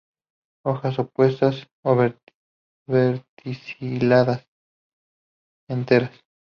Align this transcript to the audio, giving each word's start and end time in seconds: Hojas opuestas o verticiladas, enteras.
Hojas 0.65 0.97
opuestas 0.97 1.67
o 1.85 1.95
verticiladas, 2.89 4.47
enteras. 5.69 6.15